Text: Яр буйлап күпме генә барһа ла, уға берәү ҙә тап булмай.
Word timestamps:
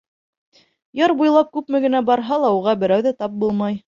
Яр 0.99 1.13
буйлап 1.19 1.51
күпме 1.59 1.83
генә 1.85 2.01
барһа 2.09 2.39
ла, 2.45 2.51
уға 2.61 2.75
берәү 2.85 3.07
ҙә 3.09 3.15
тап 3.23 3.37
булмай. 3.45 3.81